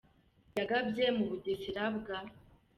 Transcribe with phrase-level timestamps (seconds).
[0.57, 2.17] yagabye mu Bugesera bwa.